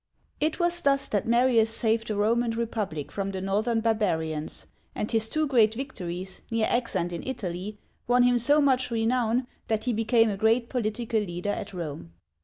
^ 0.01 0.03
It 0.39 0.57
was 0.59 0.81
thus 0.81 1.07
that 1.09 1.27
Marius 1.27 1.69
saved 1.69 2.07
the 2.07 2.15
Roman 2.15 2.49
Republic 2.53 3.11
from 3.11 3.29
the 3.29 3.39
northern 3.39 3.81
barbarians, 3.81 4.65
and 4.95 5.11
his 5.11 5.29
two 5.29 5.45
great 5.45 5.75
victories 5.75 6.41
(near 6.49 6.67
Aix 6.71 6.95
and 6.95 7.13
in 7.13 7.21
Italy) 7.23 7.77
won 8.07 8.23
him 8.23 8.39
so 8.39 8.59
much 8.59 8.89
renown 8.89 9.45
that 9.67 9.83
he 9.83 9.93
became 9.93 10.31
a 10.31 10.37
great 10.37 10.69
political 10.69 11.19
leader 11.19 11.51
at 11.51 11.71
Rome. 11.71 12.13